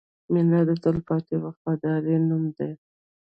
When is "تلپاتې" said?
0.83-1.35